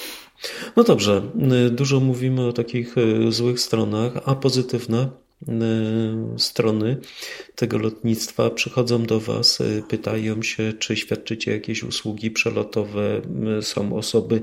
[0.75, 1.21] No dobrze,
[1.71, 2.95] dużo mówimy o takich
[3.30, 5.31] złych stronach, a pozytywne E,
[6.38, 6.97] strony
[7.56, 13.21] tego lotnictwa przychodzą do Was, e, pytają się, czy świadczycie jakieś usługi przelotowe.
[13.58, 14.41] E, są osoby,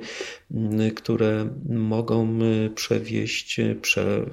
[0.96, 2.38] które mogą
[2.74, 4.26] przewieźć prze,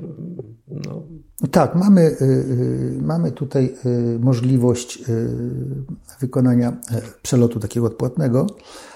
[0.67, 1.03] no.
[1.51, 2.15] Tak, mamy,
[3.01, 3.75] mamy tutaj
[4.19, 4.99] możliwość
[6.19, 6.77] wykonania
[7.21, 8.47] przelotu takiego odpłatnego,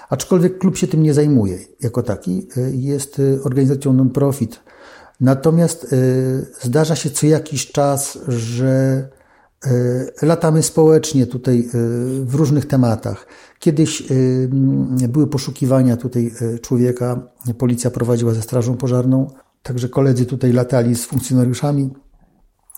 [0.08, 2.46] aczkolwiek klub się tym nie zajmuje jako taki.
[2.72, 4.60] Jest organizacją non-profit
[5.20, 9.08] Natomiast y, zdarza się co jakiś czas, że
[9.66, 13.26] y, latamy społecznie tutaj y, w różnych tematach.
[13.58, 14.02] Kiedyś
[15.08, 17.22] były poszukiwania tutaj człowieka,
[17.58, 19.30] policja prowadziła ze strażą pożarną,
[19.62, 21.90] także koledzy tutaj latali z funkcjonariuszami,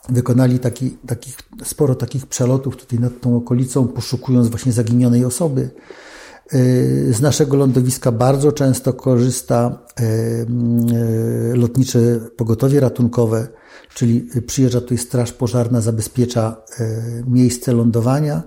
[0.08, 5.70] wykonali taki, takich, sporo takich przelotów tutaj nad tą okolicą, poszukując właśnie zaginionej osoby.
[7.10, 11.98] Z naszego lądowiska bardzo często korzysta e, e, lotnicze
[12.36, 13.48] pogotowie ratunkowe,
[13.94, 16.84] czyli przyjeżdża tutaj straż pożarna, zabezpiecza e,
[17.26, 18.42] miejsce lądowania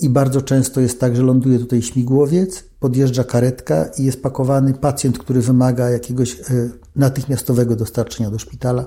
[0.00, 5.18] i bardzo często jest tak, że ląduje tutaj śmigłowiec, podjeżdża karetka i jest pakowany pacjent,
[5.18, 6.36] który wymaga jakiegoś
[6.96, 8.86] natychmiastowego dostarczenia do szpitala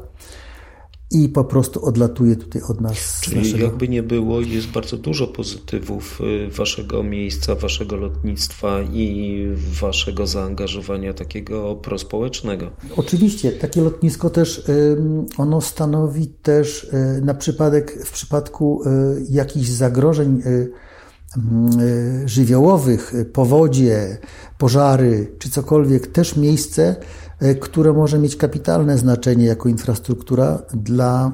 [1.12, 3.20] i po prostu odlatuje tutaj od nas.
[3.22, 3.64] Czyli naszego...
[3.64, 9.48] jakby nie było, jest bardzo dużo pozytywów y, waszego miejsca, waszego lotnictwa i
[9.82, 12.72] waszego zaangażowania takiego prospołecznego.
[12.98, 14.64] Oczywiście, takie lotnisko też,
[15.38, 18.88] ono stanowi też y, na przypadek, w przypadku y,
[19.30, 20.42] jakichś zagrożeń
[22.26, 24.18] żywiołowych, powodzie,
[24.58, 26.96] pożary czy cokolwiek, też miejsce,
[27.40, 31.32] E, które może mieć kapitalne znaczenie jako infrastruktura dla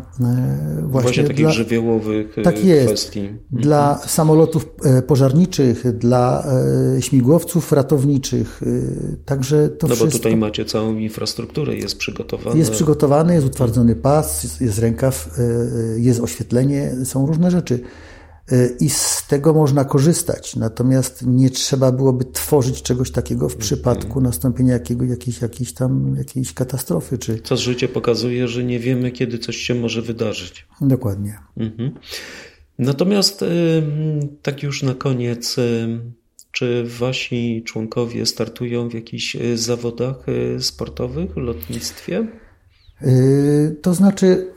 [0.82, 3.30] właśnie, właśnie takich dla, żywiołowych tak jest, kwestii.
[3.52, 4.10] Dla mhm.
[4.10, 4.66] samolotów
[5.08, 6.48] pożarniczych, dla
[7.00, 8.62] śmigłowców ratowniczych.
[9.26, 10.06] Także to no wszystko...
[10.06, 12.60] bo tutaj macie całą infrastrukturę, jest przygotowane.
[12.60, 15.30] Jest przygotowany, jest utwardzony pas, jest rękaw,
[15.98, 17.80] jest oświetlenie, są różne rzeczy.
[18.52, 20.56] Y, i z tego można korzystać.
[20.56, 26.54] Natomiast nie trzeba byłoby tworzyć czegoś takiego w przypadku nastąpienia jakiego, jakiejś, jakiejś tam jakiejś
[26.54, 27.18] katastrofy.
[27.18, 27.40] Czy...
[27.40, 30.68] Co życie pokazuje, że nie wiemy, kiedy coś się może wydarzyć.
[30.82, 31.38] Dokładnie.
[31.58, 31.92] Mhm.
[32.80, 33.48] Natomiast y,
[34.42, 36.00] tak już na koniec, y,
[36.52, 40.26] czy wasi członkowie startują w jakichś zawodach
[40.60, 42.28] sportowych lotnictwie?
[43.82, 44.54] To znaczy,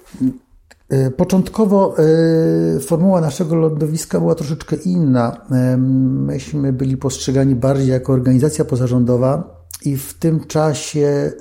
[1.16, 5.46] początkowo e, formuła naszego lądowiska była troszeczkę inna.
[5.50, 11.32] E, myśmy byli postrzegani bardziej jako organizacja pozarządowa i w tym czasie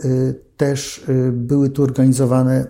[0.57, 2.67] też były tu organizowane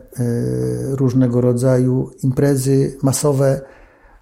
[0.91, 3.61] różnego rodzaju imprezy masowe,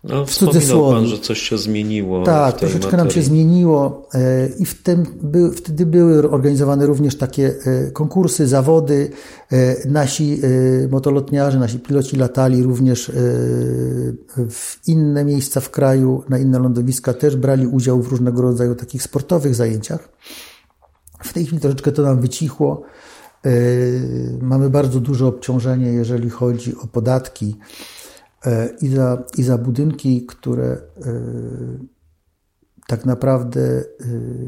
[0.03, 2.23] No, wspominał Pan, że coś się zmieniło.
[2.23, 3.05] Tak, troszeczkę materii.
[3.05, 8.47] nam się zmieniło e, i w tym, by, wtedy były organizowane również takie e, konkursy,
[8.47, 9.09] zawody.
[9.51, 10.41] E, nasi
[10.91, 13.11] motolotniarze, nasi piloci latali również
[14.49, 19.03] w inne miejsca w kraju, na inne lądowiska, też brali udział w różnego rodzaju takich
[19.03, 20.09] sportowych zajęciach.
[21.23, 22.83] W tej chwili troszeczkę to nam wycichło.
[24.41, 27.55] Mamy bardzo duże obciążenie, jeżeli chodzi o podatki
[28.82, 30.82] i za, i za budynki, które e,
[32.88, 33.84] tak naprawdę e,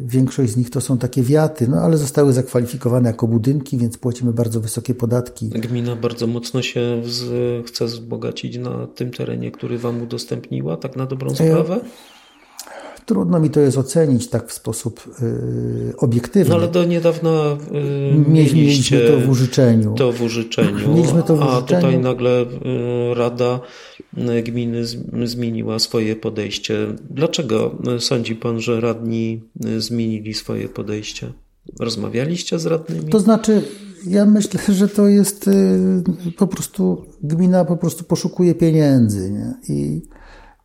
[0.05, 4.33] większość z nich to są takie wiaty, no ale zostały zakwalifikowane jako budynki, więc płacimy
[4.33, 5.49] bardzo wysokie podatki.
[5.49, 11.05] Gmina bardzo mocno się z, chce wzbogacić na tym terenie, który Wam udostępniła, tak na
[11.05, 11.79] dobrą sprawę?
[13.05, 16.49] Trudno mi to jest ocenić tak w sposób y, obiektywny.
[16.49, 17.57] No ale do niedawna
[18.27, 19.93] y, mieliśmy to w użyczeniu.
[19.93, 20.95] To w użyczeniu.
[20.95, 21.57] Mieliśmy to w użyczeniu.
[21.57, 22.45] A tutaj nagle y,
[23.13, 23.59] Rada
[24.17, 24.81] y, Gminy
[25.23, 26.87] zmieniła swoje podejście.
[27.09, 29.41] Dlaczego sądzi Pan, że radni
[29.77, 31.33] zmienili swoje podejście?
[31.79, 33.09] Rozmawialiście z radnymi?
[33.09, 33.61] To znaczy,
[34.07, 35.49] ja myślę, że to jest
[36.37, 39.31] po prostu, gmina po prostu poszukuje pieniędzy.
[39.31, 39.75] Nie?
[39.75, 40.01] I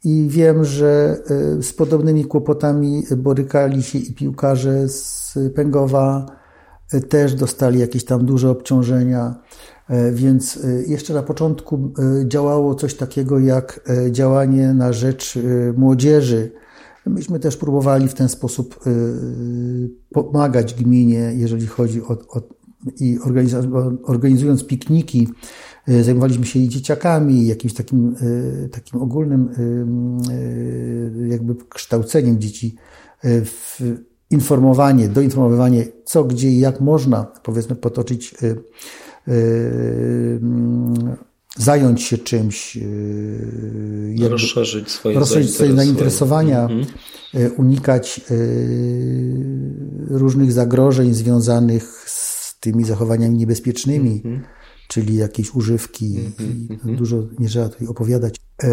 [0.04, 1.18] i wiem, że
[1.58, 6.26] e, z podobnymi kłopotami borykali się i piłkarze z Pęgowa,
[6.92, 9.34] e, też dostali jakieś tam duże obciążenia.
[9.88, 11.92] E, więc jeszcze na początku
[12.24, 15.38] działało coś takiego jak działanie na rzecz
[15.76, 16.52] młodzieży.
[17.06, 18.84] Myśmy też próbowali w ten sposób
[20.10, 22.40] pomagać gminie, jeżeli chodzi o, o
[23.00, 23.18] i
[24.04, 25.28] organizując pikniki
[25.86, 28.16] zajmowaliśmy się i dzieciakami, jakimś takim,
[28.64, 29.48] e, takim ogólnym
[31.24, 32.76] e, jakby kształceniem dzieci,
[33.24, 33.78] w
[34.30, 38.34] informowanie, doinformowywanie, co, gdzie i jak można, powiedzmy, potoczyć,
[41.56, 42.76] zająć się czymś,
[44.14, 46.86] jakby, rozszerzyć swoje rozszerzyć swoje zainteresowania, mhm.
[47.56, 48.20] unikać
[50.08, 54.22] różnych zagrożeń związanych z tymi zachowaniami niebezpiecznymi.
[54.24, 54.44] Mhm
[54.90, 56.96] czyli jakieś używki mm-hmm.
[56.96, 58.36] dużo nie trzeba tutaj opowiadać.
[58.62, 58.68] E,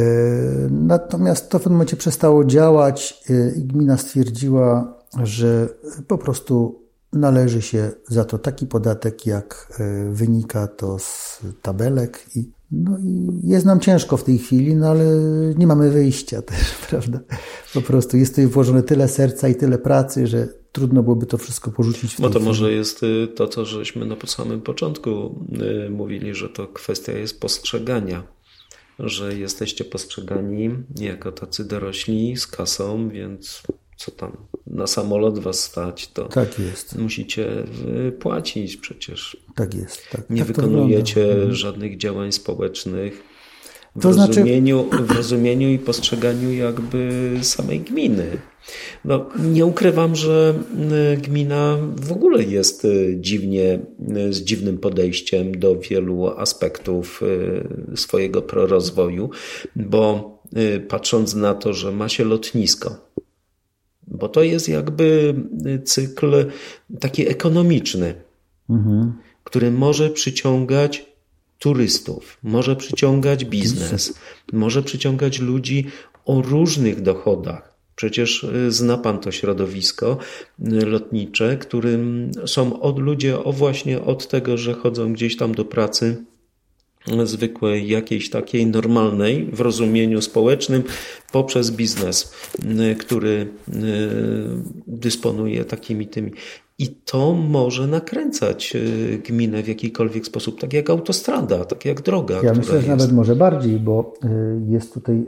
[0.70, 5.70] natomiast to w pewnym momencie przestało działać e, i gmina stwierdziła, że
[6.08, 6.82] po prostu
[7.14, 13.40] należy się za to taki podatek, jak e, wynika to z tabelek i no i
[13.44, 15.06] jest nam ciężko w tej chwili, no ale
[15.58, 17.20] nie mamy wyjścia też, prawda?
[17.74, 21.72] Po prostu jest tutaj włożone tyle serca i tyle pracy, że trudno byłoby to wszystko
[21.72, 22.16] porzucić.
[22.16, 22.46] W no to chwili.
[22.46, 25.40] może jest y, to, co żeśmy na samym początku
[25.86, 28.24] y, mówili, że to kwestia jest postrzegania,
[29.00, 33.64] że jesteście postrzegani jako tacy dorośli z kasą, więc
[33.98, 36.96] co tam, na samolot was stać, to tak jest.
[36.96, 37.64] musicie
[38.20, 39.38] płacić przecież.
[39.56, 40.10] Tak jest.
[40.12, 41.56] Tak, Nie tak wykonujecie mhm.
[41.56, 43.24] żadnych działań społecznych
[43.98, 44.40] w, to znaczy...
[44.40, 48.26] rozumieniu, w rozumieniu i postrzeganiu jakby samej gminy.
[49.06, 50.54] No, nie ukrywam, że
[51.14, 53.80] y, gmina w ogóle jest y, dziwnie,
[54.18, 57.22] y, z dziwnym podejściem do wielu aspektów
[57.96, 59.30] swojego prorozwoju,
[59.76, 60.38] bo
[60.88, 63.07] patrząc na to, że ma się lotnisko,
[64.08, 65.36] bo to jest jakby
[65.84, 66.46] cykl
[67.00, 68.14] taki ekonomiczny,
[68.70, 69.14] mhm.
[69.44, 71.06] który może przyciągać
[71.60, 74.14] turystów, może przyciągać biznes,
[74.54, 75.86] może przyciągać ludzi
[76.26, 77.78] o różnych dochodach.
[77.96, 80.18] Przecież y, zna Pan to środowisko
[80.60, 85.66] y, lotnicze, którym są od ludzie o właśnie od tego, że chodzą gdzieś tam do
[85.66, 86.26] pracy
[87.24, 90.84] zwykłej, jakiejś takiej normalnej w rozumieniu społecznym
[91.32, 92.34] poprzez biznes,
[93.00, 93.48] który
[94.88, 96.32] dysponuje takimi tymi.
[96.80, 98.78] I to może nakręcać
[99.28, 102.40] gminę w jakikolwiek sposób, tak jak autostrada, tak jak droga.
[102.44, 104.14] Ja myślę, że nawet może bardziej, bo
[104.70, 105.26] jest tutaj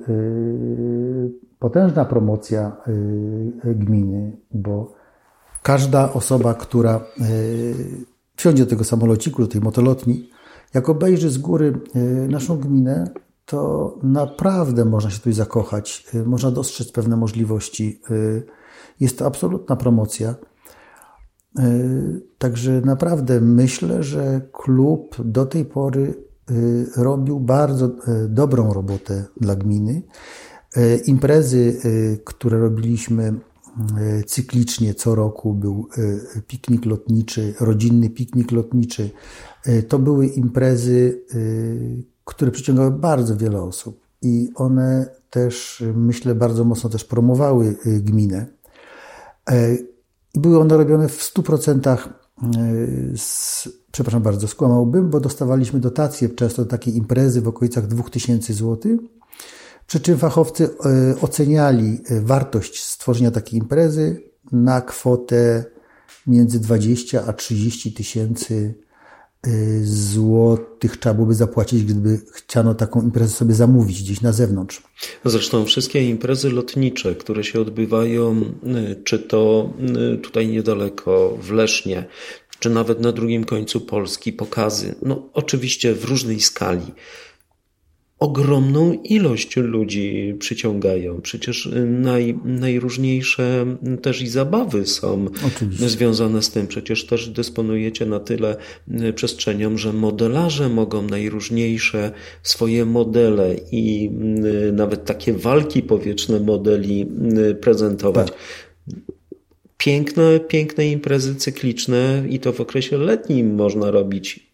[1.59, 2.77] potężna promocja
[3.65, 4.93] gminy, bo
[5.63, 7.05] każda osoba, która
[8.35, 10.29] wsiądzie do tego samolociku, do tej motolotni,
[10.73, 13.13] jak obejrzy z góry y, naszą gminę,
[13.45, 18.01] to naprawdę można się tutaj zakochać, można dostrzec pewne możliwości.
[18.99, 20.35] Jest to absolutna promocja.
[22.37, 26.13] Także naprawdę myślę, że klub do tej pory
[26.97, 27.91] robił bardzo
[28.27, 30.03] dobrą robotę dla gminy.
[30.75, 33.23] E, imprezy, e, które robiliśmy
[33.97, 35.87] e, cyklicznie co roku, był
[36.47, 39.09] piknik lotniczy, rodzinny piknik lotniczy.
[39.87, 41.21] To były imprezy,
[42.25, 48.45] które przyciągały bardzo wiele osób i one też, myślę, bardzo mocno też promowały gminę.
[50.33, 51.97] I były one robione w 100%
[53.15, 58.97] z, przepraszam bardzo, skłamałbym, bo dostawaliśmy dotacje często do takiej imprezy w okolicach 2000 zł
[59.87, 60.69] Przy czym fachowcy
[61.21, 65.65] oceniali wartość stworzenia takiej imprezy na kwotę
[66.27, 68.88] między 20 a 30 tysięcy Y,
[69.83, 74.81] złotych trzeba byłoby zapłacić, gdyby chciano taką imprezę sobie zamówić gdzieś na zewnątrz.
[75.25, 79.73] Zresztą wszystkie imprezy lotnicze, które się odbywają, y, czy to
[80.13, 82.05] y, tutaj niedaleko w Lesznie,
[82.59, 86.93] czy nawet na drugim końcu Polski, pokazy, no oczywiście w różnej skali
[88.19, 91.21] ogromną ilość ludzi przyciągają.
[91.21, 93.65] Przecież y, naj, najróżniejsze
[94.01, 95.89] też i zabawy są Oczywiście.
[95.89, 96.67] związane z tym.
[96.67, 98.57] Przecież też dysponujecie na tyle
[99.01, 102.11] y, przestrzenią, że modelarze mogą najróżniejsze
[102.43, 104.09] swoje modele i
[104.67, 107.07] y, nawet takie walki powietrzne modeli
[107.61, 108.27] prezentować.
[108.27, 108.37] Tak.
[109.77, 114.48] Piękne, piękne imprezy cykliczne i to w okresie letnim można robić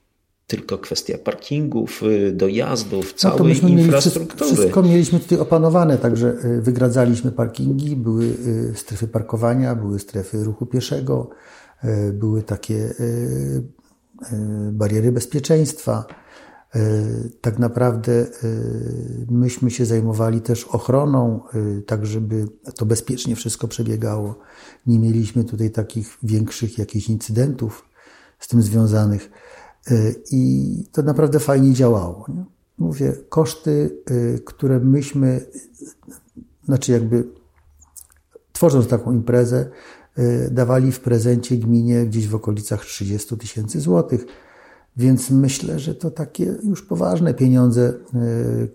[0.48, 4.36] tylko kwestia parkingów, y, dojazdów, całej no infrastruktury.
[4.36, 10.44] Wszystko, wszystko mieliśmy tutaj opanowane, także y, wygradzaliśmy parkingi, były y, strefy parkowania, były strefy
[10.44, 11.30] ruchu pieszego,
[12.14, 12.94] były takie
[14.72, 16.06] bariery bezpieczeństwa.
[17.42, 18.28] Tak naprawdę
[19.30, 21.40] myśmy się zajmowali też ochroną,
[21.86, 24.40] tak żeby to bezpiecznie wszystko przebiegało.
[24.88, 27.90] Nie mieliśmy tutaj takich większych jakichś incydentów
[28.40, 29.30] z tym związanych.
[29.92, 32.26] Y, I to naprawdę fajnie działało.
[32.28, 32.46] Nie?
[32.78, 35.46] Mówię, koszty, y, które myśmy,
[36.66, 37.28] znaczy jakby
[38.52, 39.70] tworząc taką imprezę,
[40.20, 44.26] y, dawali w prezencie gminie gdzieś w okolicach 30 tysięcy złotych.
[44.98, 47.94] Więc myślę, że to takie już poważne pieniądze,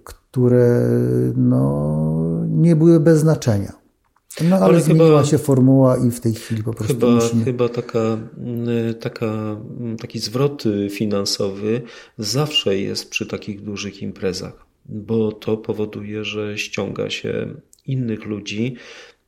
[0.05, 0.89] które
[1.37, 3.73] no, nie były bez znaczenia.
[4.45, 7.45] No ale, ale zmieniła chyba, się formuła i w tej chwili po prostu chyba, musimy...
[7.45, 8.18] Chyba taka,
[8.91, 9.57] y, taka,
[10.01, 11.83] taki zwrot finansowy
[12.18, 17.55] zawsze jest przy takich dużych imprezach, bo to powoduje, że ściąga się
[17.87, 18.76] innych ludzi,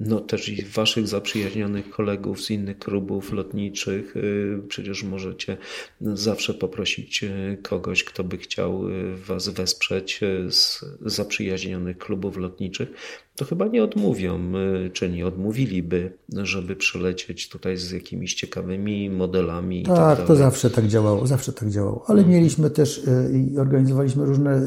[0.01, 4.17] no też i waszych zaprzyjaźnionych kolegów z innych klubów lotniczych.
[4.17, 5.57] Y, przecież możecie
[6.01, 10.21] zawsze poprosić y, kogoś, kto by chciał y, was wesprzeć
[10.51, 12.89] z zaprzyjaźnionych klubów lotniczych.
[13.37, 14.53] To chyba nie odmówią,
[14.93, 19.83] czy nie odmówiliby, żeby przylecieć tutaj z jakimiś ciekawymi modelami.
[19.83, 22.05] Tak, tak to zawsze tak działało, zawsze tak działało.
[22.07, 22.37] Ale mhm.
[22.37, 24.65] mieliśmy też i organizowaliśmy różne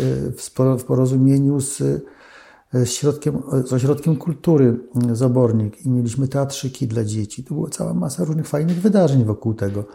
[0.79, 2.01] w porozumieniu z
[2.83, 4.79] z, środkiem, z ośrodkiem kultury
[5.13, 7.43] Zabornik i mieliśmy teatrzyki dla dzieci.
[7.43, 9.85] To była cała masa różnych fajnych wydarzeń wokół tego.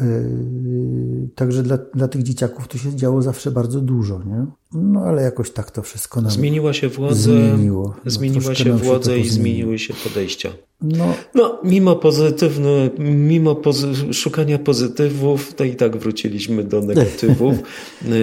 [0.00, 4.46] Yy, także dla, dla tych dzieciaków to się działo zawsze bardzo dużo, nie?
[4.74, 7.96] No ale jakoś tak to wszystko nam Zmieniła się władza, zmieniło.
[8.04, 10.50] No, zmieniła się władza i zmieniły się podejścia.
[10.82, 17.54] No, no mimo pozytywne, mimo pozy szukania pozytywów, to i tak wróciliśmy do negatywów.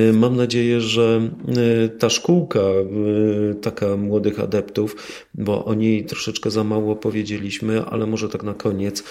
[0.09, 1.29] Y, mam nadzieję, że
[1.85, 4.95] y, ta szkółka, y, taka młodych adeptów,
[5.33, 9.03] bo o niej troszeczkę za mało powiedzieliśmy, ale może tak na koniec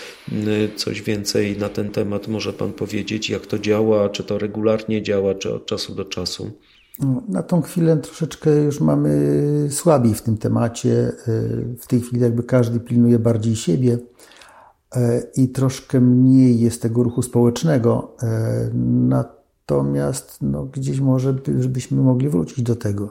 [0.76, 5.34] coś więcej na ten temat może Pan powiedzieć, jak to działa, czy to regularnie działa,
[5.34, 6.50] czy od czasu do czasu.
[7.00, 11.12] No, na tą chwilę troszeczkę już mamy słabiej w tym temacie.
[11.80, 13.98] W tej chwili jakby każdy pilnuje bardziej siebie
[14.96, 18.16] e, i troszkę mniej jest tego ruchu społecznego.
[18.22, 18.70] E,
[19.08, 21.32] natomiast no, gdzieś może
[21.68, 23.10] byśmy mogli wrócić do tego.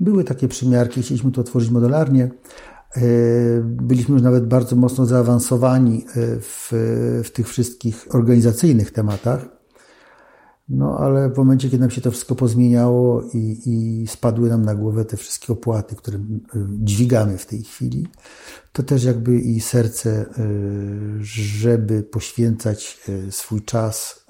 [0.00, 2.30] Były takie przymiarki, chcieliśmy to otworzyć modelarnie.
[2.96, 3.00] E,
[3.62, 6.04] byliśmy już nawet bardzo mocno zaawansowani
[6.40, 6.68] w,
[7.24, 9.57] w tych wszystkich organizacyjnych tematach.
[10.68, 14.74] No ale w momencie, kiedy nam się to wszystko pozmieniało i, i spadły nam na
[14.74, 16.20] głowę te wszystkie opłaty, które y,
[16.68, 18.06] dźwigamy w tej chwili,
[18.72, 24.26] to też jakby i serce, y, żeby poświęcać y, swój czas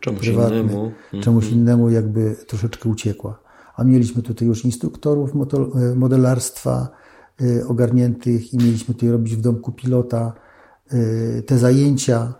[0.00, 0.92] czemuś prywatny, innemu.
[1.22, 1.62] czemuś mhm.
[1.62, 3.40] innemu, jakby troszeczkę uciekła.
[3.76, 5.30] A mieliśmy tutaj już instruktorów
[5.96, 6.88] modelarstwa
[7.68, 10.32] ogarniętych i mieliśmy tutaj robić w domku pilota
[11.46, 12.34] te zajęcia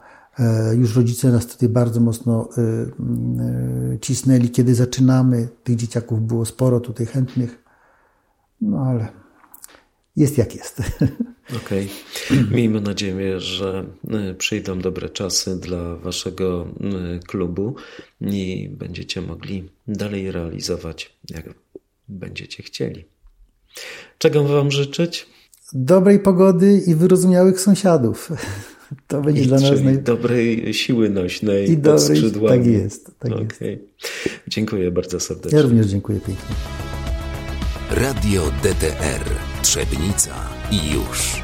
[0.78, 5.48] już rodzice nas tutaj bardzo mocno e, e, cisnęli, kiedy zaczynamy.
[5.64, 7.64] Tych dzieciaków było sporo tutaj chętnych,
[8.60, 9.08] no ale
[10.16, 10.82] jest jak jest.
[11.64, 11.88] Okej.
[12.26, 12.44] Okay.
[12.50, 13.86] Miejmy nadzieję, że
[14.38, 16.68] przyjdą dobre czasy dla Waszego
[17.26, 17.74] klubu
[18.20, 21.54] i będziecie mogli dalej realizować, jak
[22.08, 23.04] będziecie chcieli.
[24.18, 25.26] Czego Wam życzyć?
[25.72, 28.30] Dobrej pogody i wyrozumiałych sąsiadów.
[29.08, 29.98] To będzie I, dla nas naj...
[29.98, 32.58] dobrej siły nośnej I dobrej, skrzydłami.
[32.58, 33.10] Tak jest.
[33.18, 33.46] Tak okay.
[33.70, 33.82] jest.
[34.48, 35.58] Dziękuję bardzo serdecznie.
[35.58, 36.54] Ja również dziękuję pięknie.
[37.90, 39.24] Radio DTR
[39.62, 40.34] Trzebnica
[40.70, 41.42] i już.